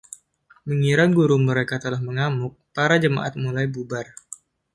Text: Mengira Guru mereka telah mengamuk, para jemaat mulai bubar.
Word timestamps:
Mengira 0.67 1.03
Guru 1.15 1.35
mereka 1.49 1.75
telah 1.83 2.01
mengamuk, 2.07 2.53
para 2.75 2.95
jemaat 3.03 3.33
mulai 3.43 3.65
bubar. 3.73 4.05